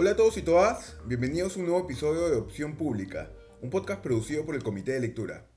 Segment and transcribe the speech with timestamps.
[0.00, 4.00] Hola a todos y todas, bienvenidos a un nuevo episodio de Opción Pública, un podcast
[4.00, 5.48] producido por el Comité de Lectura.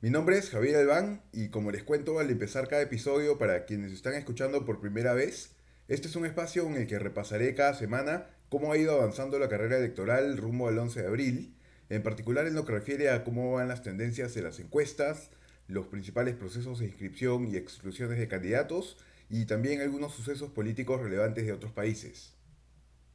[0.00, 3.90] Mi nombre es Javier Albán y como les cuento al empezar cada episodio para quienes
[3.90, 5.56] están escuchando por primera vez,
[5.88, 9.48] este es un espacio en el que repasaré cada semana cómo ha ido avanzando la
[9.48, 11.56] carrera electoral rumbo al 11 de abril,
[11.88, 15.30] en particular en lo que refiere a cómo van las tendencias de las encuestas,
[15.66, 21.44] los principales procesos de inscripción y exclusiones de candidatos y también algunos sucesos políticos relevantes
[21.44, 22.34] de otros países.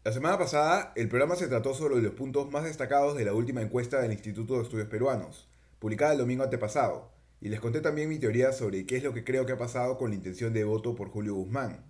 [0.09, 3.61] La semana pasada, el programa se trató sobre los puntos más destacados de la última
[3.61, 8.17] encuesta del Instituto de Estudios Peruanos, publicada el domingo antepasado, y les conté también mi
[8.17, 10.95] teoría sobre qué es lo que creo que ha pasado con la intención de voto
[10.95, 11.85] por Julio Guzmán.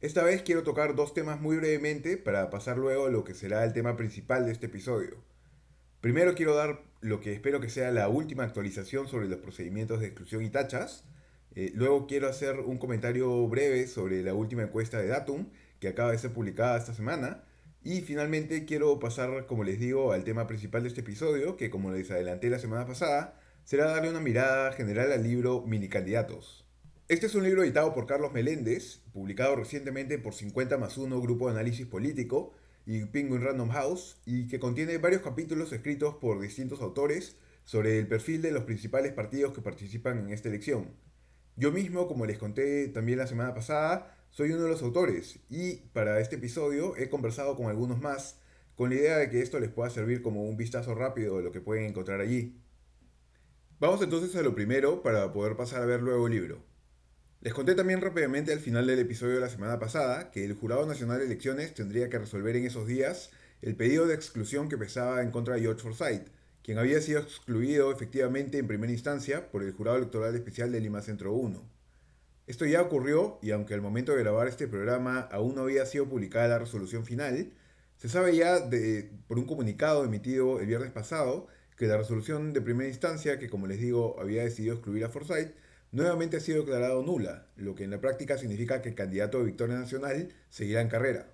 [0.00, 3.62] Esta vez quiero tocar dos temas muy brevemente para pasar luego a lo que será
[3.62, 5.22] el tema principal de este episodio.
[6.00, 10.06] Primero quiero dar lo que espero que sea la última actualización sobre los procedimientos de
[10.06, 11.04] exclusión y tachas.
[11.54, 15.48] Eh, luego quiero hacer un comentario breve sobre la última encuesta de Datum
[15.80, 17.44] que acaba de ser publicada esta semana.
[17.82, 21.90] Y finalmente quiero pasar, como les digo, al tema principal de este episodio, que como
[21.90, 26.66] les adelanté la semana pasada, será darle una mirada general al libro Mini Candidatos.
[27.08, 31.46] Este es un libro editado por Carlos Meléndez, publicado recientemente por 50 más 1 Grupo
[31.46, 32.54] de Análisis Político,
[32.88, 38.08] y Penguin Random House y que contiene varios capítulos escritos por distintos autores sobre el
[38.08, 40.88] perfil de los principales partidos que participan en esta elección.
[41.56, 45.76] Yo mismo, como les conté también la semana pasada, soy uno de los autores y
[45.92, 48.40] para este episodio he conversado con algunos más
[48.76, 51.50] con la idea de que esto les pueda servir como un vistazo rápido de lo
[51.50, 52.56] que pueden encontrar allí.
[53.80, 56.64] Vamos entonces a lo primero para poder pasar a ver luego el libro.
[57.40, 60.86] Les conté también rápidamente al final del episodio de la semana pasada que el Jurado
[60.86, 63.30] Nacional de Elecciones tendría que resolver en esos días
[63.62, 66.28] el pedido de exclusión que pesaba en contra de George Forsyth,
[66.62, 71.00] quien había sido excluido efectivamente en primera instancia por el Jurado Electoral Especial de Lima
[71.02, 71.77] Centro 1.
[72.48, 76.08] Esto ya ocurrió y aunque al momento de grabar este programa aún no había sido
[76.08, 77.52] publicada la resolución final,
[77.98, 82.62] se sabe ya de, por un comunicado emitido el viernes pasado que la resolución de
[82.62, 85.54] primera instancia, que como les digo había decidido excluir a Forsyth,
[85.92, 89.44] nuevamente ha sido declarado nula, lo que en la práctica significa que el candidato de
[89.44, 91.28] Victoria Nacional seguirá en carrera.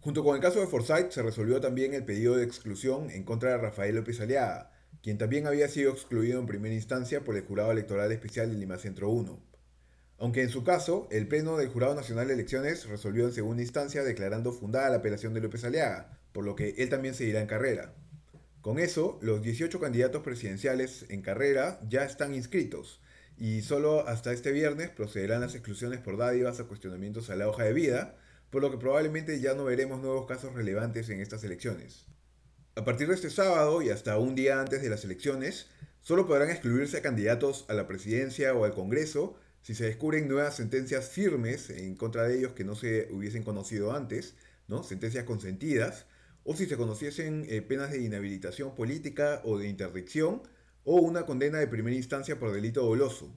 [0.00, 3.52] Junto con el caso de Forsyth se resolvió también el pedido de exclusión en contra
[3.52, 7.72] de Rafael López Aliaga, quien también había sido excluido en primera instancia por el Jurado
[7.72, 9.49] Electoral Especial de Lima Centro 1.
[10.20, 14.04] Aunque en su caso, el Pleno del Jurado Nacional de Elecciones resolvió en segunda instancia
[14.04, 17.94] declarando fundada la apelación de López Aliaga, por lo que él también seguirá en carrera.
[18.60, 23.00] Con eso, los 18 candidatos presidenciales en carrera ya están inscritos,
[23.38, 27.64] y solo hasta este viernes procederán las exclusiones por dádivas o cuestionamientos a la hoja
[27.64, 28.18] de vida,
[28.50, 32.04] por lo que probablemente ya no veremos nuevos casos relevantes en estas elecciones.
[32.74, 35.68] A partir de este sábado y hasta un día antes de las elecciones,
[36.02, 40.56] solo podrán excluirse a candidatos a la presidencia o al Congreso si se descubren nuevas
[40.56, 44.34] sentencias firmes en contra de ellos que no se hubiesen conocido antes,
[44.68, 44.82] ¿no?
[44.82, 46.06] sentencias consentidas,
[46.44, 50.42] o si se conociesen eh, penas de inhabilitación política o de interdicción,
[50.84, 53.34] o una condena de primera instancia por delito doloso.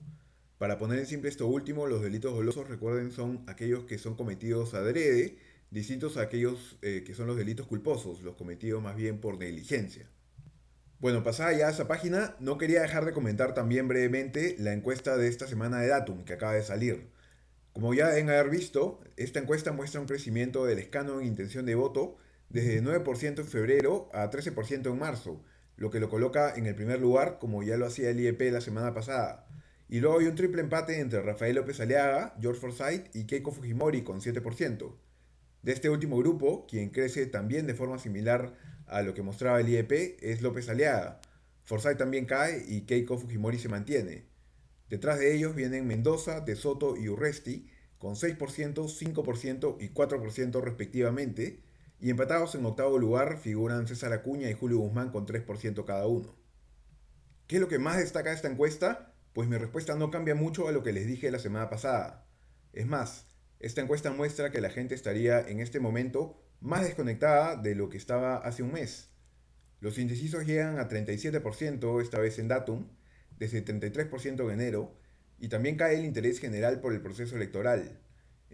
[0.58, 4.72] Para poner en simple esto último, los delitos dolosos, recuerden, son aquellos que son cometidos
[4.72, 5.36] adrede,
[5.70, 10.08] distintos a aquellos eh, que son los delitos culposos, los cometidos más bien por negligencia.
[11.00, 15.28] Bueno, pasada ya esa página, no quería dejar de comentar también brevemente la encuesta de
[15.28, 17.10] esta semana de Datum que acaba de salir.
[17.72, 21.74] Como ya deben haber visto, esta encuesta muestra un crecimiento del escano en intención de
[21.74, 22.16] voto
[22.48, 25.42] desde 9% en febrero a 13% en marzo,
[25.76, 28.60] lo que lo coloca en el primer lugar, como ya lo hacía el IEP la
[28.60, 29.46] semana pasada.
[29.88, 34.02] Y luego hay un triple empate entre Rafael López Aliaga, George Forsyth y Keiko Fujimori
[34.02, 34.94] con 7%.
[35.62, 38.54] De este último grupo, quien crece también de forma similar
[38.86, 41.20] a lo que mostraba el IEP es López Aliaga.
[41.64, 44.26] Forsyth también cae y Keiko Fujimori se mantiene.
[44.88, 48.36] Detrás de ellos vienen Mendoza, De Soto y Urresti con 6%,
[48.74, 51.62] 5% y 4% respectivamente,
[52.00, 56.34] y empatados en octavo lugar figuran César Acuña y Julio Guzmán con 3% cada uno.
[57.46, 59.14] ¿Qué es lo que más destaca esta encuesta?
[59.32, 62.26] Pues mi respuesta no cambia mucho a lo que les dije la semana pasada.
[62.74, 63.26] Es más,
[63.58, 67.96] esta encuesta muestra que la gente estaría en este momento más desconectada de lo que
[67.96, 69.10] estaba hace un mes.
[69.80, 72.88] Los indecisos llegan a 37% esta vez en Datum,
[73.38, 74.92] desde 33% en enero,
[75.38, 78.00] y también cae el interés general por el proceso electoral,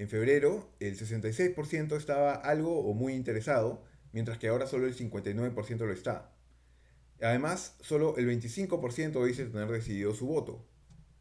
[0.00, 5.76] en febrero, el 66% estaba algo o muy interesado, mientras que ahora solo el 59%
[5.76, 6.32] lo está.
[7.20, 10.66] Además, solo el 25% dice tener decidido su voto.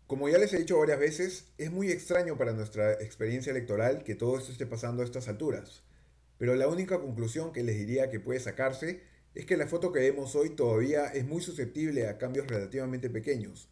[0.07, 4.15] Como ya les he dicho varias veces, es muy extraño para nuestra experiencia electoral que
[4.15, 5.83] todo esto esté pasando a estas alturas.
[6.39, 9.01] Pero la única conclusión que les diría que puede sacarse
[9.35, 13.69] es que la foto que vemos hoy todavía es muy susceptible a cambios relativamente pequeños,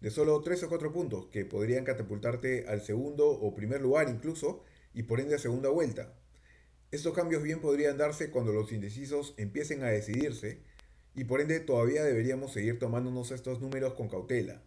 [0.00, 4.64] de solo 3 o 4 puntos que podrían catapultarte al segundo o primer lugar incluso
[4.92, 6.12] y por ende a segunda vuelta.
[6.90, 10.58] Estos cambios bien podrían darse cuando los indecisos empiecen a decidirse
[11.14, 14.60] y por ende todavía deberíamos seguir tomándonos estos números con cautela.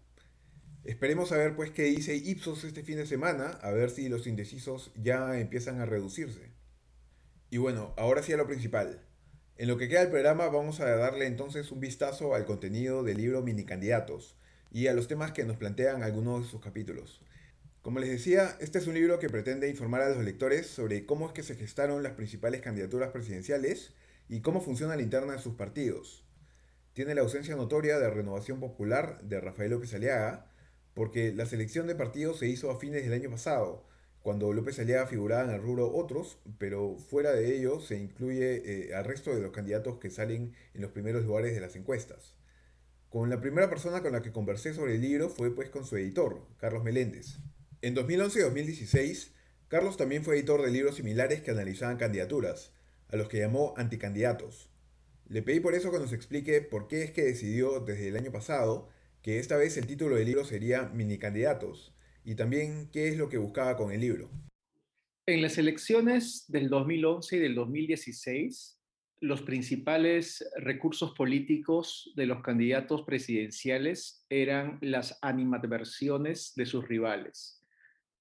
[0.86, 4.25] Esperemos a ver pues qué dice Ipsos este fin de semana, a ver si los
[4.25, 6.61] indecisos ya empiezan a reducirse.
[7.51, 9.06] Y bueno, ahora sí a lo principal.
[9.57, 13.18] En lo que queda del programa vamos a darle entonces un vistazo al contenido del
[13.18, 14.38] libro Mini Candidatos
[14.71, 17.21] y a los temas que nos plantean algunos de sus capítulos.
[17.81, 21.27] Como les decía, este es un libro que pretende informar a los lectores sobre cómo
[21.27, 23.92] es que se gestaron las principales candidaturas presidenciales
[24.30, 26.24] y cómo funciona la interna de sus partidos.
[26.94, 30.50] Tiene la ausencia notoria de Renovación Popular de Rafael López Aliaga,
[30.94, 33.91] porque la selección de partidos se hizo a fines del año pasado,
[34.21, 38.94] cuando López Aliaga figuraba en el rubro otros, pero fuera de ello se incluye eh,
[38.94, 42.35] al resto de los candidatos que salen en los primeros lugares de las encuestas.
[43.09, 45.97] Con la primera persona con la que conversé sobre el libro fue pues con su
[45.97, 47.39] editor, Carlos Meléndez.
[47.81, 49.33] En 2011 y 2016,
[49.68, 52.73] Carlos también fue editor de libros similares que analizaban candidaturas,
[53.09, 54.69] a los que llamó anticandidatos.
[55.27, 58.31] Le pedí por eso que nos explique por qué es que decidió desde el año
[58.31, 58.89] pasado
[59.21, 63.29] que esta vez el título del libro sería Mini Candidatos, y también qué es lo
[63.29, 64.29] que buscaba con el libro.
[65.27, 68.77] En las elecciones del 2011 y del 2016,
[69.21, 77.63] los principales recursos políticos de los candidatos presidenciales eran las animadversiones de sus rivales.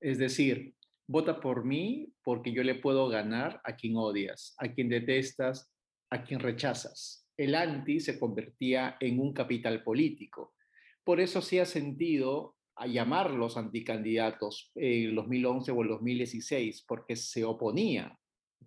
[0.00, 0.74] Es decir,
[1.08, 5.72] vota por mí porque yo le puedo ganar a quien odias, a quien detestas,
[6.10, 7.26] a quien rechazas.
[7.36, 10.54] El anti se convertía en un capital político.
[11.02, 17.14] Por eso sí ha sentido a llamarlos anticandidatos en el 2011 o el 2016, porque
[17.14, 18.16] se oponían,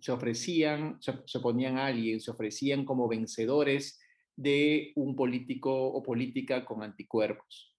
[0.00, 4.00] se ofrecían, se, se oponían a alguien, se ofrecían como vencedores
[4.36, 7.74] de un político o política con anticuerpos.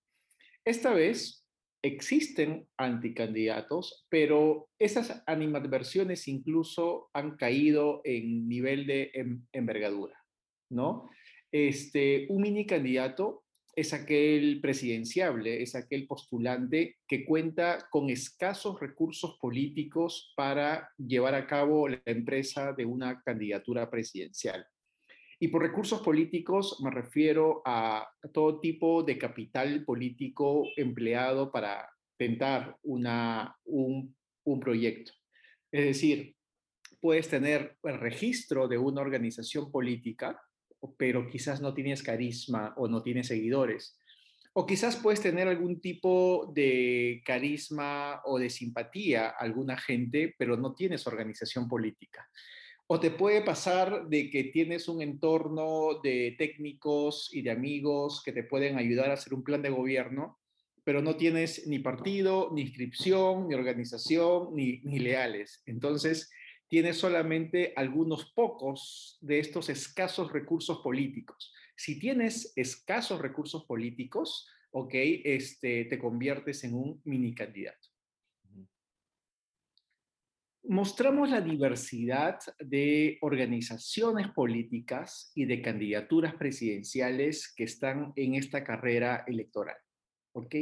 [0.65, 1.45] Esta vez
[1.81, 9.11] existen anticandidatos, pero esas animadversiones incluso han caído en nivel de
[9.53, 10.21] envergadura,
[10.69, 11.09] ¿no?
[11.49, 13.44] Este, un mini candidato
[13.75, 21.45] es aquel presidenciable, es aquel postulante que cuenta con escasos recursos políticos para llevar a
[21.45, 24.65] cabo la empresa de una candidatura presidencial.
[25.39, 32.77] Y por recursos políticos me refiero a todo tipo de capital político empleado para tentar
[32.83, 35.11] una, un, un proyecto.
[35.69, 36.35] Es decir,
[37.01, 40.41] puedes tener el registro de una organización política,
[40.97, 43.97] pero quizás no tienes carisma o no tienes seguidores.
[44.53, 50.55] O quizás puedes tener algún tipo de carisma o de simpatía a alguna gente, pero
[50.55, 52.29] no tienes organización política.
[52.87, 58.31] O te puede pasar de que tienes un entorno de técnicos y de amigos que
[58.31, 60.39] te pueden ayudar a hacer un plan de gobierno,
[60.83, 65.63] pero no tienes ni partido, ni inscripción, ni organización, ni, ni leales.
[65.65, 66.31] Entonces,
[66.75, 71.53] tienes solamente algunos pocos de estos escasos recursos políticos.
[71.73, 74.93] Si tienes escasos recursos políticos, ok,
[75.23, 77.87] este, te conviertes en un mini candidato.
[80.63, 89.23] Mostramos la diversidad de organizaciones políticas y de candidaturas presidenciales que están en esta carrera
[89.27, 89.77] electoral.
[90.33, 90.55] ¿ok?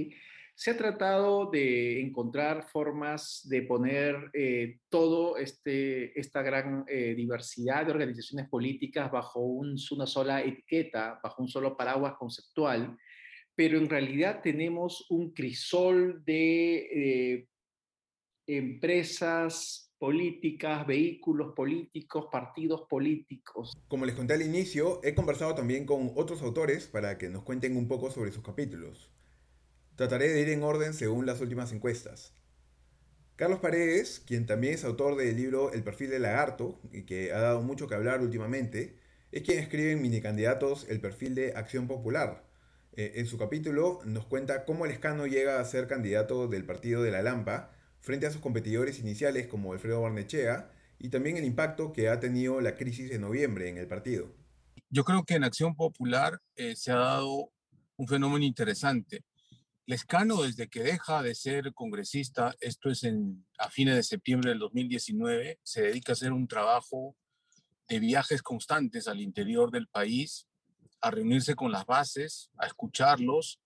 [0.56, 7.86] Se ha tratado de encontrar formas de poner eh, todo este, esta gran eh, diversidad
[7.86, 12.96] de organizaciones políticas bajo una sola etiqueta, bajo un solo paraguas conceptual,
[13.56, 17.48] pero en realidad tenemos un crisol de eh,
[18.48, 23.72] empresas políticas, vehículos políticos, partidos políticos.
[23.88, 27.78] Como les conté al inicio, he conversado también con otros autores para que nos cuenten
[27.78, 29.14] un poco sobre sus capítulos.
[29.96, 32.34] Trataré de ir en orden según las últimas encuestas.
[33.36, 37.40] Carlos Paredes, quien también es autor del libro El perfil del lagarto, y que ha
[37.40, 38.98] dado mucho que hablar últimamente,
[39.32, 42.44] es quien escribe en Minicandidatos el perfil de Acción Popular.
[42.96, 47.02] Eh, en su capítulo nos cuenta cómo el escano llega a ser candidato del partido
[47.02, 51.92] de la Lampa frente a sus competidores iniciales como Alfredo Barnechea y también el impacto
[51.92, 54.32] que ha tenido la crisis de noviembre en el partido.
[54.90, 57.52] Yo creo que en Acción Popular eh, se ha dado
[57.96, 59.24] un fenómeno interesante.
[59.86, 64.60] Lescano, desde que deja de ser congresista, esto es en, a fines de septiembre del
[64.60, 67.18] 2019, se dedica a hacer un trabajo
[67.90, 70.48] de viajes constantes al interior del país,
[71.02, 73.60] a reunirse con las bases, a escucharlos,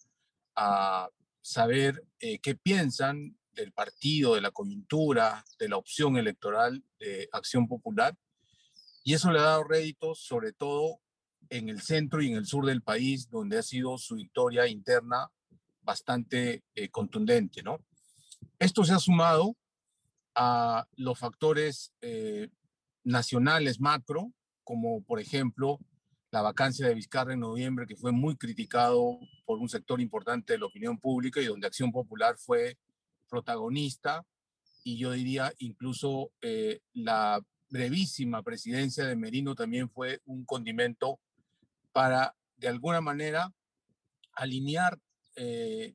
[0.56, 1.10] a
[1.42, 7.68] saber eh, qué piensan del partido, de la coyuntura, de la opción electoral de Acción
[7.68, 8.18] Popular.
[9.04, 11.00] Y eso le ha dado réditos, sobre todo
[11.50, 15.32] en el centro y en el sur del país, donde ha sido su victoria interna
[15.88, 17.80] bastante eh, contundente, ¿no?
[18.60, 19.56] Esto se ha sumado
[20.36, 22.50] a los factores eh,
[23.06, 24.34] nacionales macro,
[24.66, 25.80] como por ejemplo
[26.30, 30.60] la vacancia de Vizcarra en noviembre, que fue muy criticado por un sector importante de
[30.60, 32.78] la opinión pública y donde Acción Popular fue
[33.30, 34.26] protagonista,
[34.84, 41.20] y yo diría incluso eh, la brevísima presidencia de Merino también fue un condimento
[41.94, 43.54] para, de alguna manera,
[44.34, 45.00] alinear
[45.38, 45.94] eh,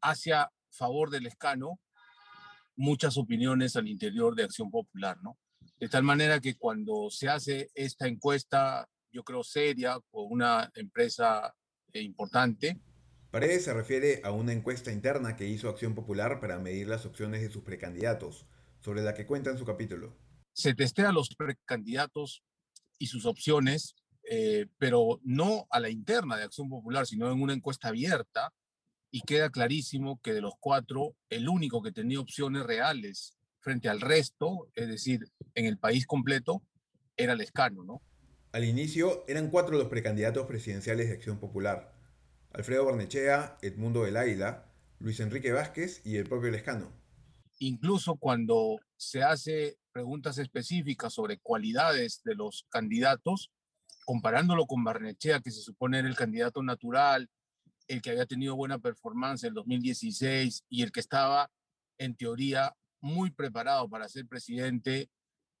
[0.00, 1.80] hacia favor del escano
[2.76, 5.38] muchas opiniones al interior de Acción Popular, ¿no?
[5.78, 11.54] De tal manera que cuando se hace esta encuesta, yo creo seria, con una empresa
[11.92, 12.78] eh, importante.
[13.30, 17.42] Paredes se refiere a una encuesta interna que hizo Acción Popular para medir las opciones
[17.42, 18.46] de sus precandidatos,
[18.80, 20.16] sobre la que cuenta en su capítulo.
[20.52, 22.42] Se testea a los precandidatos
[22.98, 23.94] y sus opciones,
[24.30, 28.52] eh, pero no a la interna de Acción Popular, sino en una encuesta abierta,
[29.10, 34.00] y queda clarísimo que de los cuatro, el único que tenía opciones reales frente al
[34.00, 35.20] resto, es decir,
[35.54, 36.62] en el país completo,
[37.16, 38.02] era el escano, ¿no?
[38.52, 41.94] Al inicio eran cuatro los precandidatos presidenciales de Acción Popular.
[42.52, 44.66] Alfredo Barnechea, Edmundo del Águila,
[44.98, 46.90] Luis Enrique Vázquez y el propio Lescano.
[47.58, 53.50] Incluso cuando se hace preguntas específicas sobre cualidades de los candidatos,
[54.04, 57.28] comparándolo con Barnechea, que se supone era el candidato natural,
[57.88, 61.50] el que había tenido buena performance en 2016 y el que estaba,
[61.98, 65.10] en teoría, muy preparado para ser presidente,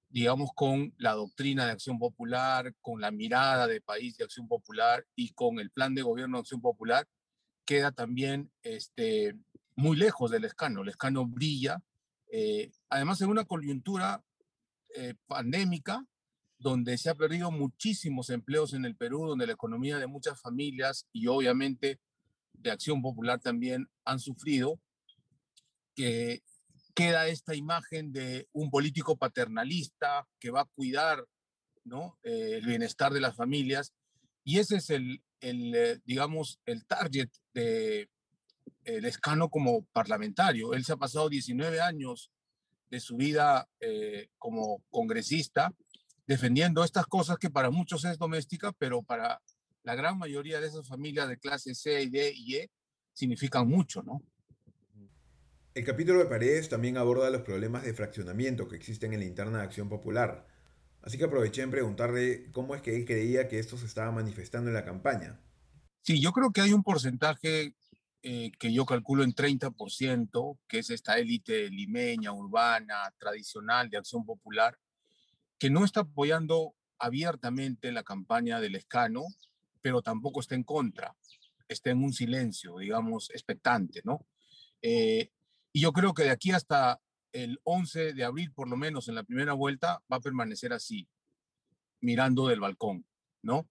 [0.08, 5.06] digamos, con la doctrina de acción popular, con la mirada de país de acción popular
[5.14, 7.06] y con el plan de gobierno de acción popular,
[7.64, 9.36] queda también este,
[9.74, 10.82] muy lejos del escano.
[10.82, 11.82] El escano brilla,
[12.30, 14.24] eh, además en una coyuntura
[14.94, 16.04] eh, pandémica,
[16.58, 21.06] donde se ha perdido muchísimos empleos en el Perú, donde la economía de muchas familias
[21.12, 22.00] y obviamente
[22.58, 24.80] de Acción Popular también han sufrido,
[25.94, 26.42] que
[26.94, 31.24] queda esta imagen de un político paternalista que va a cuidar
[31.84, 32.18] ¿no?
[32.22, 33.92] Eh, el bienestar de las familias.
[34.44, 38.08] Y ese es el, el eh, digamos, el target de
[38.84, 40.74] el escano como parlamentario.
[40.74, 42.30] Él se ha pasado 19 años
[42.90, 45.72] de su vida eh, como congresista
[46.26, 49.40] defendiendo estas cosas que para muchos es doméstica, pero para
[49.86, 52.70] la gran mayoría de esas familias de clase C, D y E
[53.12, 54.20] significan mucho, ¿no?
[55.74, 59.58] El capítulo de Paredes también aborda los problemas de fraccionamiento que existen en la interna
[59.58, 60.48] de Acción Popular.
[61.02, 64.70] Así que aproveché en preguntarle cómo es que él creía que esto se estaba manifestando
[64.70, 65.38] en la campaña.
[66.02, 67.76] Sí, yo creo que hay un porcentaje
[68.22, 74.24] eh, que yo calculo en 30%, que es esta élite limeña, urbana, tradicional de Acción
[74.24, 74.76] Popular,
[75.60, 79.26] que no está apoyando abiertamente la campaña del escano,
[79.86, 81.14] pero tampoco está en contra,
[81.68, 84.26] está en un silencio, digamos, expectante, ¿no?
[84.82, 85.30] Eh,
[85.72, 87.00] y yo creo que de aquí hasta
[87.30, 91.08] el 11 de abril, por lo menos en la primera vuelta, va a permanecer así,
[92.00, 93.06] mirando del balcón,
[93.42, 93.68] ¿no?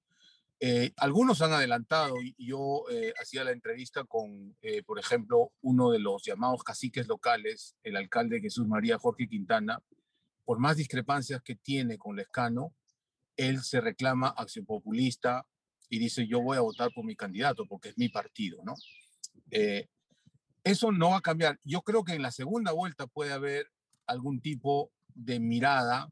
[0.62, 4.56] Eh, algunos han adelantado, y yo eh, hacía la entrevista con,
[4.86, 9.84] por ejemplo, uno de los llamados caciques locales, el alcalde Jesús María Jorge Quintana,
[10.46, 12.74] por más discrepancias que tiene con Lescano,
[13.36, 15.46] él se reclama acción populista,
[15.90, 18.76] y dice yo voy a votar por mi candidato porque es mi partido, ¿no?
[19.52, 19.88] Eh,
[20.64, 21.60] eso no va a cambiar.
[21.64, 23.72] Yo creo que en la segunda vuelta puede haber
[24.08, 26.12] algún tipo de mirada,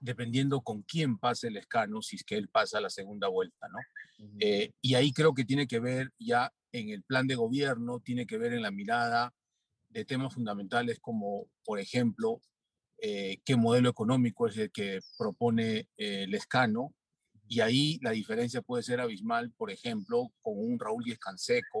[0.00, 3.78] dependiendo con quién pase el escano, si es que él pasa la segunda vuelta, ¿no?
[4.38, 8.26] Eh, y ahí creo que tiene que ver ya en el plan de gobierno, tiene
[8.26, 9.34] que ver en la mirada
[9.90, 12.40] de temas fundamentales como, por ejemplo,
[12.98, 16.94] eh, qué modelo económico es el que propone el escano,
[17.46, 21.80] y ahí la diferencia puede ser abismal, por ejemplo, con un Raúl Díez Canseco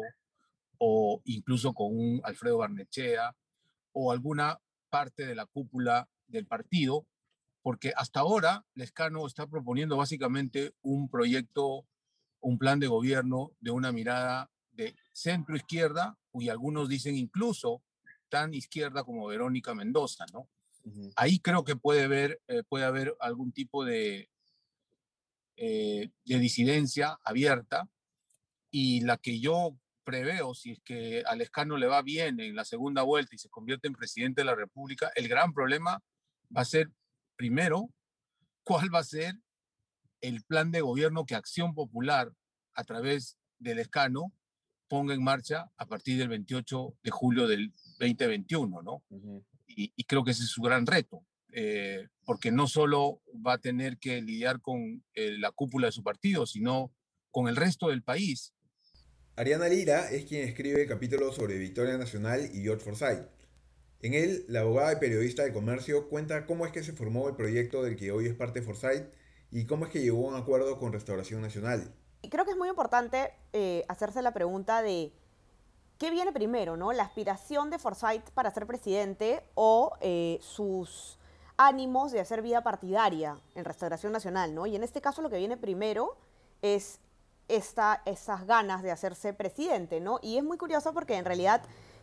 [0.78, 3.34] o incluso con un Alfredo Barnechea
[3.92, 7.06] o alguna parte de la cúpula del partido,
[7.62, 11.86] porque hasta ahora Lescano está proponiendo básicamente un proyecto,
[12.40, 17.82] un plan de gobierno de una mirada de centro izquierda, y algunos dicen incluso
[18.28, 20.48] tan izquierda como Verónica Mendoza, ¿no?
[21.16, 24.28] Ahí creo que puede haber, eh, puede haber algún tipo de,
[25.56, 27.88] eh, de disidencia abierta
[28.70, 32.64] y la que yo preveo, si es que al escano le va bien en la
[32.64, 36.02] segunda vuelta y se convierte en presidente de la República, el gran problema
[36.54, 36.90] va a ser,
[37.36, 37.90] primero,
[38.64, 39.34] cuál va a ser
[40.20, 42.32] el plan de gobierno que Acción Popular,
[42.74, 44.32] a través del escano,
[44.88, 49.02] ponga en marcha a partir del 28 de julio del 2021, ¿no?
[49.66, 51.24] y, y, creo que ese es su gran reto.
[51.56, 56.02] Eh, porque no solo va a tener que lidiar con eh, la cúpula de su
[56.02, 56.92] partido, sino
[57.30, 58.52] con el resto del país.
[59.36, 63.28] Ariana Lira es quien escribe capítulos sobre Victoria Nacional y George Forsyth.
[64.00, 67.36] En él, la abogada y periodista de comercio cuenta cómo es que se formó el
[67.36, 69.06] proyecto del que hoy es parte Forsyth
[69.52, 71.94] y cómo es que llegó a un acuerdo con Restauración Nacional.
[72.28, 75.12] Creo que es muy importante eh, hacerse la pregunta de
[75.98, 76.92] qué viene primero, ¿no?
[76.92, 81.18] La aspiración de Forsyth para ser presidente o eh, sus
[81.56, 84.66] ánimos de hacer vida partidaria en Restauración Nacional, ¿no?
[84.66, 86.16] Y en este caso lo que viene primero
[86.62, 86.98] es
[87.48, 90.18] esta, esas ganas de hacerse presidente, ¿no?
[90.22, 91.62] Y es muy curioso porque en realidad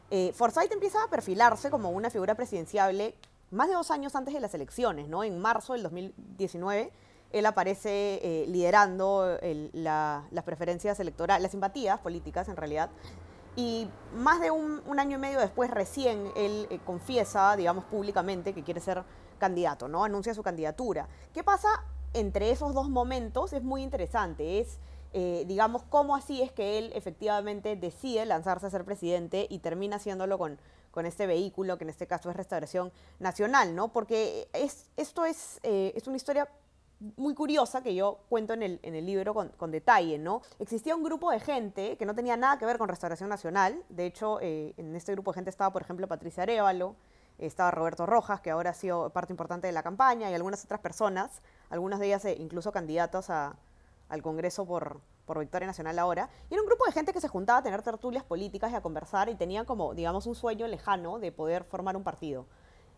[0.09, 3.15] eh, Forsyth empieza a perfilarse como una figura presidenciable
[3.49, 5.23] más de dos años antes de las elecciones, ¿no?
[5.23, 6.91] En marzo del 2019
[7.31, 9.37] él aparece eh, liderando
[9.73, 12.89] las preferencias electorales, las simpatías políticas en realidad.
[13.55, 18.63] Y más de un, año y medio después recién él eh, confiesa, digamos, públicamente que
[18.63, 19.03] quiere ser
[19.41, 20.05] candidato, ¿no?
[20.05, 21.09] Anuncia su candidatura.
[21.33, 21.67] ¿Qué pasa
[22.13, 23.51] entre esos dos momentos?
[23.51, 24.59] Es muy interesante.
[24.59, 24.77] Es,
[25.13, 29.97] eh, digamos, cómo así es que él efectivamente decide lanzarse a ser presidente y termina
[29.97, 30.59] haciéndolo con,
[30.91, 33.91] con este vehículo, que en este caso es Restauración Nacional, ¿no?
[33.91, 36.47] Porque es, esto es, eh, es una historia
[37.17, 40.43] muy curiosa que yo cuento en el, en el libro con, con, detalle, ¿no?
[40.59, 43.83] Existía un grupo de gente que no tenía nada que ver con Restauración Nacional.
[43.89, 46.95] De hecho, eh, en este grupo de gente estaba, por ejemplo, Patricia Arevalo,
[47.45, 50.79] estaba Roberto Rojas, que ahora ha sido parte importante de la campaña, y algunas otras
[50.79, 53.55] personas, algunas de ellas eh, incluso candidatos a,
[54.09, 56.29] al Congreso por, por Victoria Nacional ahora.
[56.49, 58.81] Y era un grupo de gente que se juntaba a tener tertulias políticas y a
[58.81, 62.45] conversar y tenían como, digamos, un sueño lejano de poder formar un partido.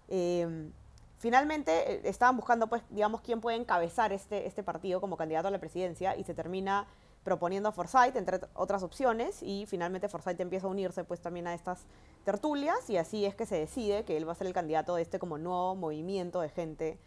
[0.10, 0.72] Eh,
[1.18, 5.52] finalmente eh, estaban buscando, pues, digamos, quién puede encabezar este, este partido como candidato a
[5.52, 6.88] la presidencia y se termina
[7.24, 11.54] proponiendo a Forsyth, entre otras opciones, y finalmente Forsyth empieza a unirse pues también a
[11.54, 11.86] estas
[12.26, 15.02] tertulias y así es que se decide que él va a ser el candidato de
[15.02, 17.00] este como nuevo movimiento de gente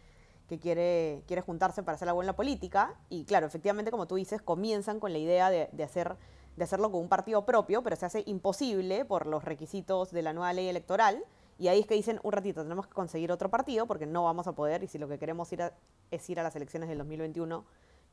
[0.47, 2.95] que quiere, quiere juntarse para hacer algo en la política.
[3.09, 6.15] Y claro, efectivamente, como tú dices, comienzan con la idea de, hacer,
[6.55, 10.33] de hacerlo con un partido propio, pero se hace imposible por los requisitos de la
[10.33, 11.23] nueva ley electoral.
[11.59, 14.47] Y ahí es que dicen, un ratito, tenemos que conseguir otro partido porque no vamos
[14.47, 15.71] a poder y si lo que queremos ir
[16.11, 17.65] es ir a las elecciones del 2021,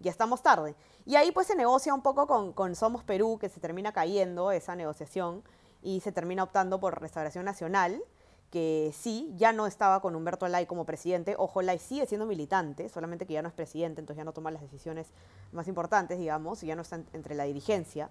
[0.04, 0.76] ya estamos tarde.
[1.06, 4.76] Y ahí pues se negocia un poco con, Somos Perú, que se termina cayendo esa
[4.76, 5.42] negociación
[5.82, 8.02] y se termina optando por Restauración Nacional,
[8.50, 11.34] que sí, ya no estaba con Humberto Lai como presidente.
[11.38, 14.50] Ojo, Lai sigue siendo militante, solamente que ya no es presidente, entonces ya no toma
[14.50, 15.08] las decisiones
[15.52, 18.10] más importantes, digamos, ya no está entre la dirigencia.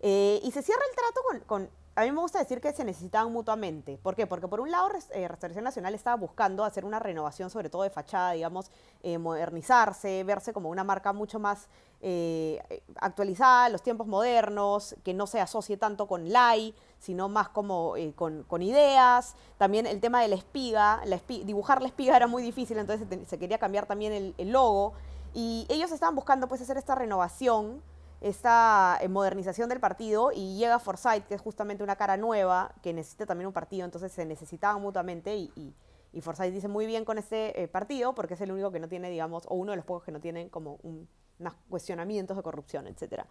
[0.00, 3.32] Eh, y se cierra el trato con a mí me gusta decir que se necesitaban
[3.32, 3.98] mutuamente.
[4.02, 4.26] ¿Por qué?
[4.26, 7.90] Porque por un lado eh, Restauración Nacional estaba buscando hacer una renovación, sobre todo de
[7.90, 8.70] fachada, digamos,
[9.02, 11.68] eh, modernizarse, verse como una marca mucho más
[12.00, 17.94] eh, actualizada, los tiempos modernos, que no se asocie tanto con LAI, sino más como
[18.16, 19.36] con, ideas.
[19.56, 21.02] También el tema de la espiga,
[21.44, 24.94] dibujar la espiga era muy difícil, entonces se, quería cambiar también el, el logo.
[25.32, 27.82] Y ellos estaban buscando pues hacer esta renovación
[28.24, 32.94] esta eh, modernización del partido y llega Forsyth, que es justamente una cara nueva, que
[32.94, 37.18] necesita también un partido, entonces se necesitaban mutuamente y, y, Forsyth dice muy bien con
[37.18, 39.84] este eh, partido porque es el único que no tiene, digamos, o uno de los
[39.84, 41.06] pocos que no tienen como un,
[41.38, 43.24] unos cuestionamientos de corrupción, etc.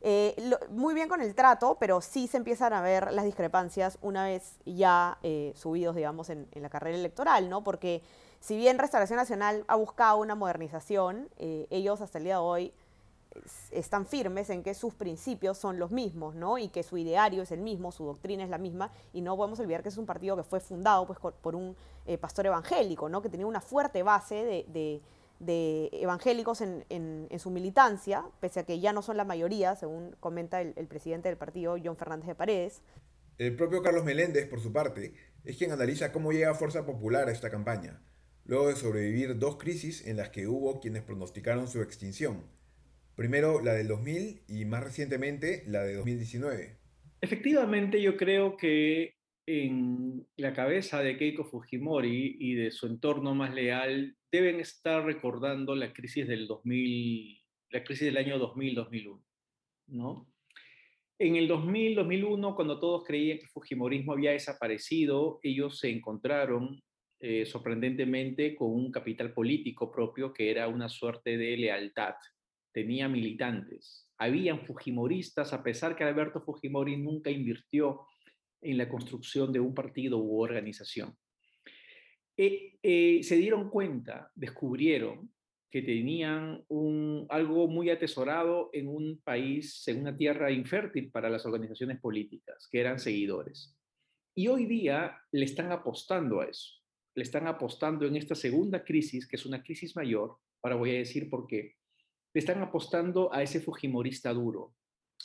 [0.00, 0.34] Eh,
[0.70, 4.56] muy bien con el trato, pero sí se empiezan a ver las discrepancias una vez
[4.64, 5.18] ya
[5.54, 7.62] subidos, digamos, en, en, la carrera electoral, ¿no?
[7.62, 8.02] Porque
[8.40, 12.72] si bien Restauración Nacional ha buscado una modernización, ellos hasta el día de hoy
[13.70, 16.58] están firmes en que sus principios son los mismos, ¿no?
[16.58, 19.60] Y que su ideario es el mismo, su doctrina es la misma, y no podemos
[19.60, 23.22] olvidar que es un partido que fue fundado pues, por un eh, pastor evangélico, ¿no?
[23.22, 25.02] Que tenía una fuerte base de,
[25.92, 30.60] evangélicos en, en, su militancia, pese a que ya no son la mayoría, según comenta
[30.60, 32.82] el, el presidente del partido, John Fernández de Paredes.
[33.38, 35.14] El propio Carlos Meléndez, por su parte,
[35.44, 38.02] es quien analiza cómo llega Fuerza Popular a esta campaña,
[38.44, 42.44] luego de sobrevivir dos crisis en las que hubo quienes pronosticaron su extinción
[43.20, 46.78] Primero la del 2000 y más recientemente la de 2019.
[47.20, 53.52] Efectivamente, yo creo que en la cabeza de Keiko Fujimori y de su entorno más
[53.52, 59.22] leal deben estar recordando la crisis del 2000, la crisis del año 2000-2001,
[59.88, 60.26] ¿no?
[61.18, 66.80] En el 2000-2001, cuando todos creían que el Fujimorismo había desaparecido, ellos se encontraron
[67.20, 72.14] eh, sorprendentemente con un capital político propio que era una suerte de lealtad
[72.72, 74.08] tenía militantes.
[74.18, 78.02] Habían fujimoristas, a pesar que Alberto Fujimori nunca invirtió
[78.60, 81.16] en la construcción de un partido u organización.
[82.36, 85.30] Eh, eh, se dieron cuenta, descubrieron
[85.70, 91.46] que tenían un, algo muy atesorado en un país, en una tierra infértil para las
[91.46, 93.76] organizaciones políticas, que eran seguidores.
[94.34, 96.74] Y hoy día le están apostando a eso.
[97.14, 100.36] Le están apostando en esta segunda crisis, que es una crisis mayor.
[100.62, 101.76] Ahora voy a decir por qué
[102.32, 104.74] le están apostando a ese Fujimorista duro.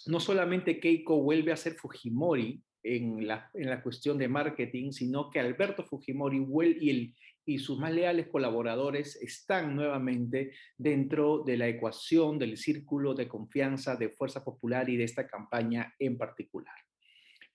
[0.07, 5.29] No solamente Keiko vuelve a ser Fujimori en la, en la cuestión de marketing, sino
[5.29, 6.45] que Alberto Fujimori
[6.79, 7.15] y, el,
[7.45, 13.95] y sus más leales colaboradores están nuevamente dentro de la ecuación del círculo de confianza
[13.95, 16.75] de Fuerza Popular y de esta campaña en particular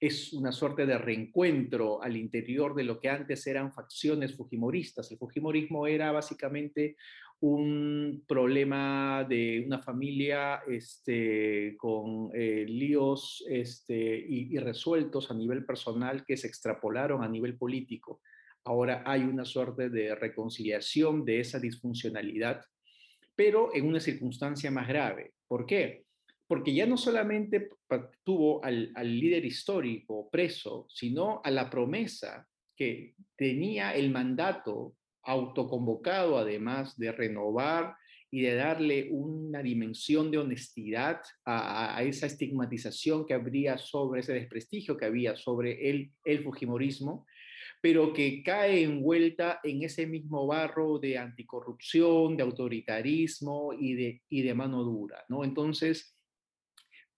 [0.00, 5.10] es una suerte de reencuentro al interior de lo que antes eran facciones fujimoristas.
[5.10, 6.96] El fujimorismo era básicamente
[7.40, 16.36] un problema de una familia este, con eh, líos este, irresueltos a nivel personal que
[16.36, 18.20] se extrapolaron a nivel político.
[18.64, 22.62] Ahora hay una suerte de reconciliación de esa disfuncionalidad,
[23.34, 25.32] pero en una circunstancia más grave.
[25.48, 26.04] ¿Por qué?
[26.50, 27.70] porque ya no solamente
[28.24, 36.96] tuvo al, líder histórico preso, sino a la promesa que tenía el mandato autoconvocado, además
[36.98, 37.94] de renovar
[38.30, 44.96] y de darle una dimensión de honestidad a, esa estigmatización que habría sobre ese desprestigio
[44.96, 47.26] que había sobre el, el Fujimorismo,
[47.82, 54.42] pero que cae envuelta en ese mismo barro de anticorrupción, de autoritarismo y de, y
[54.42, 55.42] de mano dura, ¿no?
[55.42, 56.14] Entonces,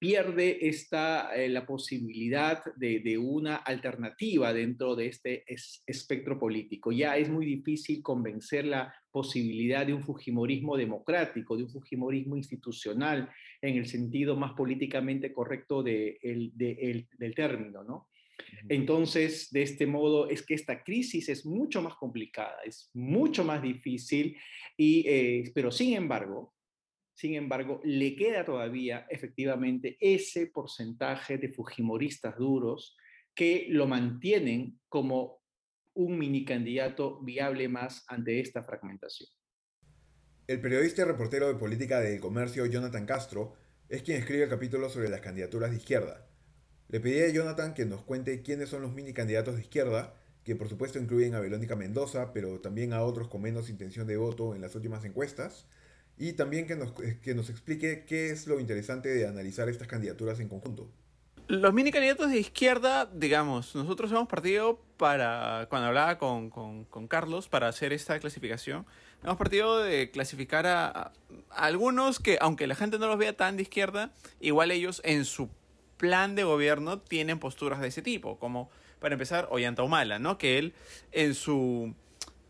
[0.02, 5.44] pierde esta, eh, la posibilidad de, una alternativa dentro de este
[5.86, 6.90] espectro político.
[6.90, 13.30] Ya es muy difícil convencer la posibilidad de un Fujimorismo democrático, de un Fujimorismo institucional,
[13.60, 18.08] en el sentido más políticamente correcto de del término, ¿no?
[18.68, 23.62] Entonces, de este modo, es que esta crisis es mucho más complicada, es mucho más
[23.62, 24.36] difícil,
[24.76, 26.54] y, eh, pero sin embargo,
[27.14, 32.96] sin embargo, le queda todavía efectivamente ese porcentaje de fujimoristas duros
[33.34, 35.42] que lo mantienen como
[35.94, 39.28] un mini candidato viable más ante esta fragmentación.
[40.46, 43.54] El periodista y reportero de política del comercio Jonathan Castro
[43.88, 46.26] es quien escribe el capítulo sobre las candidaturas de izquierda.
[46.88, 50.56] Le pedí a Jonathan que nos cuente quiénes son los mini candidatos de izquierda, que
[50.56, 54.54] por supuesto incluyen a Belónica Mendoza, pero también a otros con menos intención de voto
[54.54, 55.68] en las últimas encuestas,
[56.22, 59.88] y también que nos, eh, que nos explique qué es lo interesante de analizar estas
[59.88, 60.88] candidaturas en conjunto.
[61.48, 67.48] Los mini candidatos de izquierda, digamos, nosotros hemos partido para, cuando hablaba con, con, Carlos,
[67.48, 68.86] para hacer esta clasificación,
[69.24, 71.12] hemos partido de clasificar a, a,
[71.50, 75.50] algunos que, aunque la gente no los vea tan de izquierda, igual ellos en su
[75.96, 80.38] plan de gobierno tienen posturas de ese tipo, como para empezar Ollanta Humala, ¿no?
[80.38, 80.72] Que él
[81.10, 81.96] en su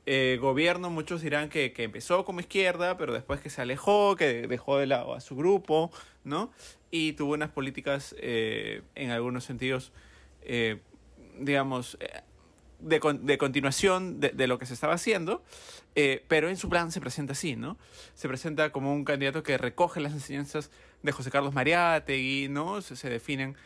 [0.05, 4.79] eh, gobierno, muchos dirán que, empezó como izquierda, pero después que se alejó, que dejó
[4.79, 5.93] de lado a su grupo,
[6.25, 6.51] ¿no?
[6.91, 9.93] Y tuvo unas políticas, eh, en algunos sentidos,
[10.43, 10.81] eh,
[11.39, 11.99] digamos,
[12.81, 15.45] de, de, continuación de, de, lo que se estaba haciendo,
[16.27, 17.79] pero en su plan se presenta así, ¿no?
[18.15, 22.83] Se presenta como un candidato que recoge las enseñanzas de José Carlos Mariátegui, ¿no?
[22.83, 23.57] Se definen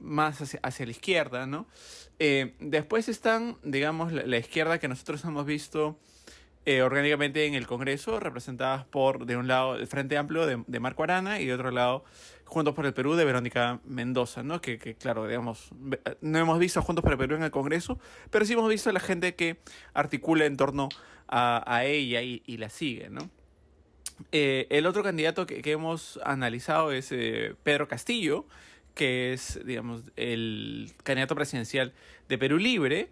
[0.00, 1.66] más hacia, la izquierda, ¿no?
[2.18, 5.98] Eh, después están, digamos, la, izquierda que nosotros hemos visto
[6.66, 11.02] eh, orgánicamente en el Congreso, representadas por, de un lado, el Frente Amplio de, Marco
[11.02, 12.04] Arana y de otro lado,
[12.46, 14.60] Juntos por el Perú de Verónica Mendoza, ¿no?
[14.60, 15.70] Que, claro, digamos,
[16.20, 17.98] no hemos visto a Juntos por el Perú en el Congreso,
[18.30, 19.58] pero sí hemos visto a la gente que
[19.92, 20.88] articula en torno
[21.26, 23.28] a, ella y, la sigue, ¿no?
[24.30, 27.12] Eh, el otro candidato que, que, hemos analizado es
[27.62, 28.46] Pedro Castillo,
[28.94, 31.92] que es, digamos, el candidato presidencial
[32.28, 33.10] de Perú Libre,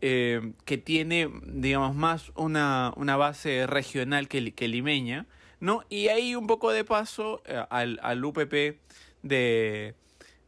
[0.00, 5.26] eh, que tiene, digamos, más una, una base regional que, que, limeña,
[5.60, 5.82] ¿no?
[5.88, 8.78] Y ahí un poco de paso eh, al, al, UPP
[9.22, 9.94] de,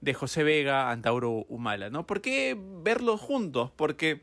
[0.00, 2.06] de José Vega, Antauro Humala, ¿no?
[2.06, 3.70] ¿Por qué verlos juntos?
[3.74, 4.20] Porque,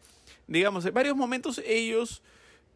[0.47, 2.21] digamos, en varios momentos ellos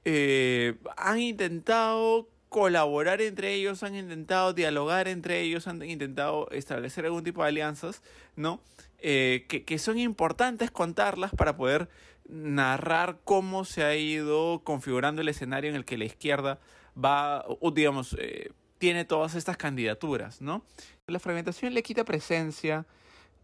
[0.03, 7.23] eh, han intentado colaborar entre ellos, han intentado dialogar entre ellos, han intentado establecer algún
[7.23, 8.01] tipo de alianzas,
[8.35, 8.61] ¿no?
[8.97, 11.87] Eh, que, son importantes contarlas para poder
[12.27, 16.57] narrar cómo se ha ido configurando el escenario en el que la izquierda
[16.97, 20.63] va, digamos, eh, tiene todas estas candidaturas, ¿no?
[21.05, 22.87] La fragmentación le quita presencia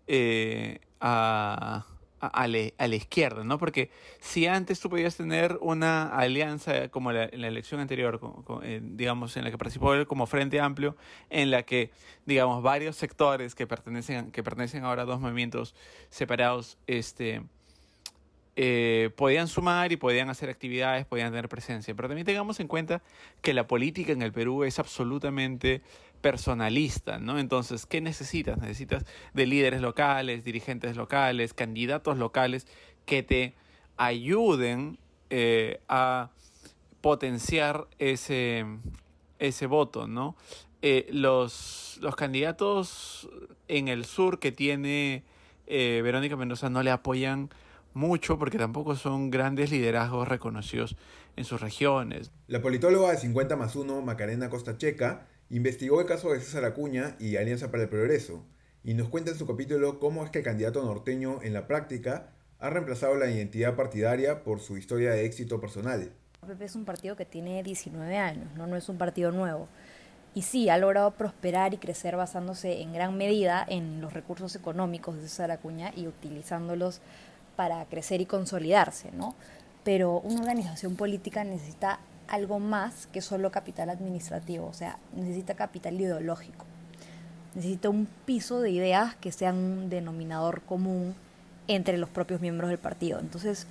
[0.08, 1.86] eh, a,
[2.28, 3.58] a, la, izquierda, ¿no?
[3.58, 8.20] Porque si antes tú podías tener una alianza como la, en la elección anterior,
[8.64, 10.96] eh, digamos, en la que participó él como Frente Amplio,
[11.30, 11.92] en la que,
[12.26, 15.76] digamos, varios sectores que pertenecen, que pertenecen ahora a dos movimientos
[16.10, 17.42] separados, este,
[18.56, 21.96] eh, podían sumar y podían hacer actividades, podían tener presencia.
[21.96, 23.02] Pero también tengamos en cuenta
[23.42, 25.82] que la política en el Perú es absolutamente
[26.24, 27.38] personalista, ¿no?
[27.38, 28.58] Entonces, ¿qué necesitas?
[28.58, 32.66] Necesitas de líderes locales, dirigentes locales, candidatos locales
[33.06, 33.54] que te
[33.98, 34.98] ayuden
[35.30, 36.32] eh, a
[37.02, 38.66] potenciar ese,
[39.38, 40.38] ese voto, ¿no?
[40.82, 43.30] Eh, los, los candidatos
[43.68, 45.24] en el sur que tiene
[45.68, 47.50] eh, Verónica Mendoza no le apoyan
[47.94, 50.96] mucho porque tampoco son grandes liderazgos reconocidos
[51.36, 52.32] en sus regiones.
[52.48, 57.16] La politóloga de 50 más 1, Macarena Costa Checa, investigó el caso de César Acuña
[57.20, 58.44] y Alianza para el Progreso
[58.84, 62.32] y nos cuenta en su capítulo cómo es que el candidato norteño en la práctica
[62.60, 66.12] ha reemplazado la identidad partidaria por su historia de éxito personal.
[66.48, 68.76] PP es un partido que tiene 19 años, ¿no?
[68.76, 69.68] es un partido nuevo.
[70.34, 75.16] Y sí, ha logrado prosperar y crecer basándose en gran medida en los recursos económicos
[75.18, 77.00] de César Acuña y utilizándolos
[77.56, 79.36] para crecer y consolidarse, ¿no?
[79.84, 82.00] Pero una organización política necesita
[82.34, 86.66] algo más que solo capital administrativo, o sea, necesita capital ideológico.
[87.54, 91.14] Necesita un piso de ideas que sean un denominador común
[91.68, 93.20] entre los propios miembros del partido.
[93.20, 93.68] Entonces,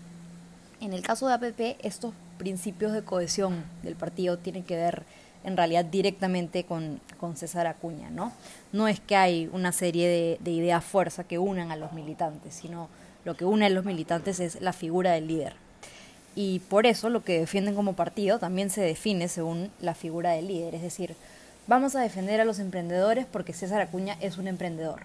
[0.81, 5.03] en el caso de APP, estos principios de cohesión del partido tienen que ver
[5.43, 8.33] en realidad directamente con, con César Acuña, ¿no?
[8.73, 12.55] No es que hay una serie de, de ideas fuerza que unan a los militantes,
[12.55, 12.89] sino
[13.25, 15.57] lo que une a los militantes es la figura del líder.
[16.35, 20.49] Y por eso lo que defienden como partido también se define según la figura del
[20.49, 20.75] líder.
[20.75, 21.15] Es decir,
[21.67, 25.03] vamos a defender a los emprendedores porque César Acuña es un emprendedor.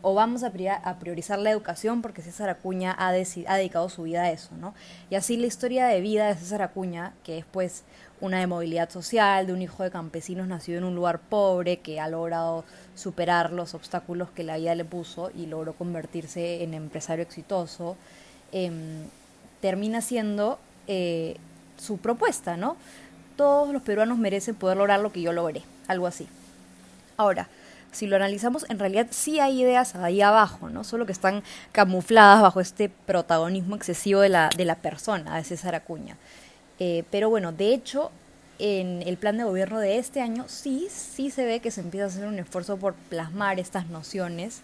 [0.00, 0.52] O vamos a
[1.00, 4.72] priorizar la educación porque César Acuña ha, ha dedicado su vida a eso, ¿no?
[5.10, 7.82] Y así la historia de vida de César Acuña, que es pues
[8.20, 11.98] una de movilidad social, de un hijo de campesinos nacido en un lugar pobre, que
[11.98, 12.64] ha logrado
[12.94, 17.96] superar los obstáculos que la vida le puso y logró convertirse en empresario exitoso,
[18.52, 19.02] em,
[19.60, 20.58] termina siendo
[20.88, 21.36] eh,
[21.78, 22.76] su propuesta, ¿no?
[23.36, 26.26] Todos los peruanos merecen poder lograr lo que yo logré, algo así.
[27.16, 27.48] Ahora,
[27.92, 30.84] si lo analizamos, en realidad sí hay ideas ahí abajo, ¿no?
[30.84, 35.74] Solo que están camufladas bajo este protagonismo excesivo de la, de la persona, de César
[35.74, 36.16] Acuña.
[36.78, 38.10] Eh, pero bueno, de hecho,
[38.58, 42.06] en el plan de gobierno de este año sí, sí se ve que se empieza
[42.06, 44.60] a hacer un esfuerzo por plasmar estas nociones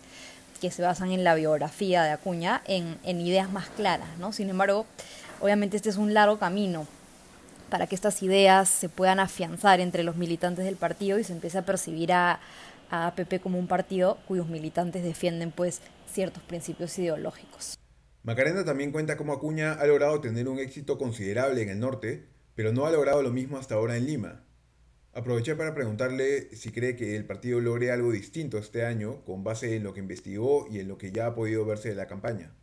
[0.61, 4.33] que se basan en la biografía de Acuña en, en ideas más claras, ¿no?
[4.33, 4.87] Sin embargo,
[5.45, 6.87] obviamente este es un largo camino
[7.69, 11.59] para que estas ideas se puedan afianzar entre los militantes del partido y se empiece
[11.59, 12.41] a percibir a,
[12.89, 17.77] a APP como un partido cuyos militantes defienden pues ciertos principios ideológicos.
[18.23, 22.73] Macarena también cuenta cómo Acuña ha logrado tener un éxito considerable en el norte, pero
[22.73, 24.45] no ha logrado lo mismo hasta ahora en Lima.
[25.13, 29.77] Aproveché para preguntarle si cree que el partido logre algo distinto este año con base
[29.77, 32.55] en lo que investigó y en lo que ya ha podido verse de la campaña.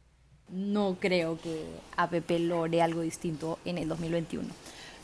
[0.50, 1.66] No creo que
[1.98, 4.48] APP logre algo distinto en el 2021.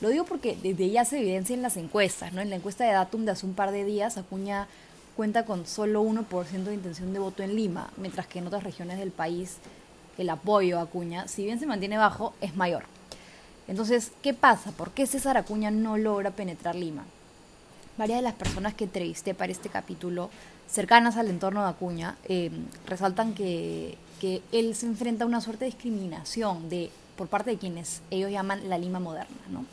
[0.02, 2.42] Lo digo porque desde ya se evidencia en las encuestas, ¿no?
[2.42, 4.68] En la encuesta de Datum de hace un par de días, Acuña
[5.16, 9.00] cuenta con solo 1% de intención de voto en Lima, mientras que en otras regiones
[9.00, 9.58] del país
[10.18, 12.84] el apoyo a Acuña, si bien se mantiene bajo, es mayor.
[13.68, 14.72] Entonces, ¿qué pasa?
[14.72, 17.06] ¿Por qué César Acuña no logra penetrar Lima?
[17.98, 20.30] varias de las personas que entrevisté para este capítulo,
[20.68, 22.52] cercanas al entorno de Acuña, eh,
[22.86, 27.58] resaltan que, que, él se enfrenta a una suerte de discriminación de, por parte de
[27.58, 29.38] quienes ellos llaman la Lima moderna.
[29.50, 29.66] ¿no?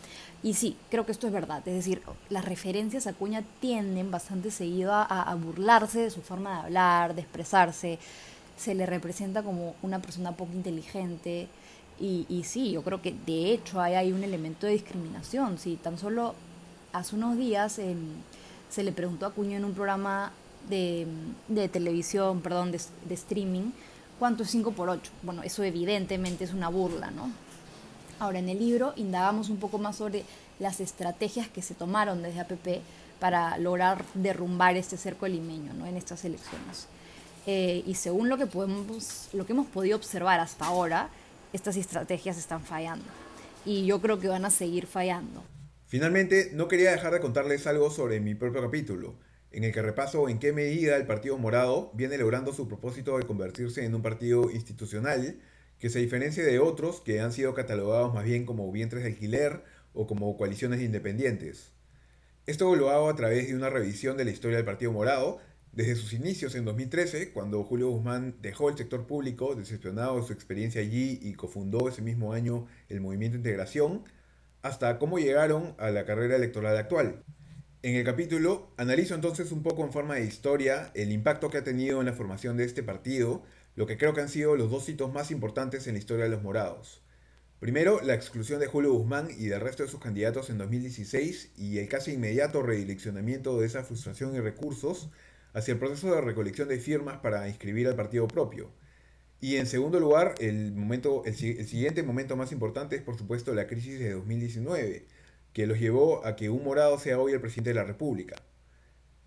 [0.42, 1.66] Y sí, creo que esto es verdad.
[1.66, 6.60] Es decir, las referencias a Acuña tienden bastante seguido a, burlarse de su forma de
[6.66, 7.98] hablar, de expresarse.
[8.56, 11.48] Se le representa como una persona poco inteligente.
[11.98, 15.58] Y, sí, yo creo que de hecho hay, un elemento de discriminación.
[15.58, 16.34] Si tan solo
[16.92, 17.96] hace unos días eh,
[18.68, 20.30] se le preguntó a Acuña en un programa
[20.68, 21.06] de,
[21.72, 23.70] televisión, perdón, de, streaming,
[24.18, 25.10] ¿cuánto es 5 por 8?
[25.22, 27.30] Bueno, eso evidentemente es una burla, ¿no?
[28.18, 30.24] Ahora, en el libro indagamos un poco más sobre
[30.58, 32.82] las estrategias que se tomaron desde APP
[33.18, 35.86] para lograr derrumbar este cerco limeño ¿no?
[35.86, 36.86] en estas elecciones.
[37.46, 41.08] Eh, y según lo que, podemos, lo que hemos podido observar hasta ahora,
[41.52, 43.04] estas estrategias están fallando.
[43.64, 45.42] Y yo creo que van a seguir fallando.
[45.86, 49.14] Finalmente, no quería dejar de contarles algo sobre mi propio capítulo,
[49.54, 53.24] en el que repaso en qué medida el Partido Morado viene logrando su propósito de
[53.24, 55.38] convertirse en un partido institucional
[55.78, 59.62] que se diferencie de otros que han sido catalogados más bien como vientres de alquiler
[59.92, 61.72] o como coaliciones independientes.
[62.46, 65.40] Esto lo hago a través de una revisión de la historia del Partido Morado,
[65.72, 70.32] desde sus inicios en 2013, cuando Julio Guzmán dejó el sector público, decepcionado de su
[70.32, 74.04] experiencia allí y cofundó ese mismo año el Movimiento Integración,
[74.62, 77.22] hasta cómo llegaron a la carrera electoral actual.
[77.84, 81.64] En el capítulo analizo entonces un poco en forma de historia el impacto que ha
[81.64, 83.42] tenido en la formación de este partido,
[83.76, 86.30] lo que creo que han sido los dos hitos más importantes en la historia de
[86.30, 87.02] los morados.
[87.60, 91.76] Primero, la exclusión de Julio Guzmán y del resto de sus candidatos en 2016 y
[91.76, 95.10] el casi inmediato redireccionamiento de esa frustración y recursos
[95.52, 98.70] hacia el proceso de recolección de firmas para inscribir al partido propio.
[99.42, 103.66] Y en segundo lugar, el, momento, el, siguiente momento más importante es por supuesto la
[103.66, 105.04] crisis de 2019,
[105.54, 108.36] que los llevó a que un morado sea hoy el presidente de la República.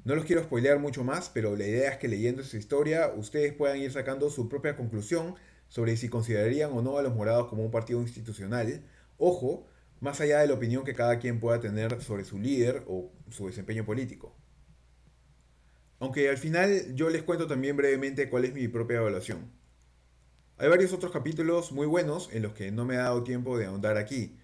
[0.03, 3.53] No los quiero spoilear mucho más, pero la idea es que leyendo esta historia ustedes
[3.53, 5.35] puedan ir sacando su propia conclusión
[5.69, 8.83] sobre si considerarían o no a los morados como un partido institucional.
[9.17, 9.67] Ojo,
[10.01, 13.47] más allá de la opinión que cada quien pueda tener sobre su líder o su
[13.47, 14.35] desempeño político.
[15.99, 19.49] Aunque al final yo les cuento también brevemente cuál es mi propia evaluación.
[20.57, 23.65] Hay varios otros capítulos muy buenos en los que no me ha dado tiempo de
[23.65, 24.37] ahondar aquí.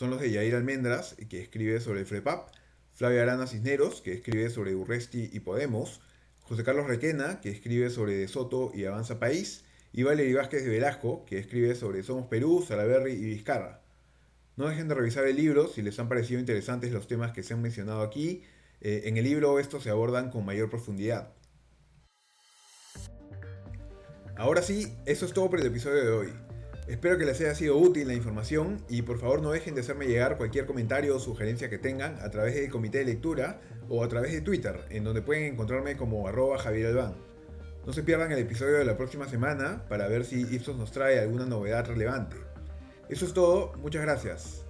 [0.00, 2.48] Son los de Yair Almendras, que escribe sobre el FREPAP,
[2.94, 6.00] Flavia Arana Cisneros, que escribe sobre Urresti y Podemos,
[6.40, 10.70] José Carlos Requena, que escribe sobre De Soto y Avanza País, y Valery Vázquez de
[10.70, 13.82] Velasco, que escribe sobre Somos Perú, Salaberry y Vizcarra.
[14.56, 17.52] No dejen de revisar el libro si les han parecido interesantes los temas que se
[17.52, 18.42] han mencionado aquí.
[18.80, 21.34] Eh, en el libro estos se abordan con mayor profundidad.
[24.38, 26.49] Ahora sí, eso es todo por el episodio de hoy.
[26.90, 30.06] Espero que les haya sido útil la información y por favor no dejen de hacerme
[30.06, 34.08] llegar cualquier comentario o sugerencia que tengan a través del comité de lectura o a
[34.08, 36.96] través de Twitter, en donde pueden encontrarme como arroba Javier.
[37.86, 41.20] No se pierdan el episodio de la próxima semana para ver si Ipsos nos trae
[41.20, 42.38] alguna novedad relevante.
[43.08, 44.66] Eso es todo, muchas gracias.